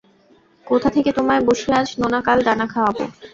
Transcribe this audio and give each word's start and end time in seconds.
কোথা 0.67 0.89
থেকে 0.95 1.09
তোমায় 1.17 1.41
বসিয়ে 1.47 1.75
আজ 1.79 1.87
নোনা 1.99 2.19
কাল 2.27 2.39
দানা 2.47 2.65
খাওয়াব? 2.73 2.97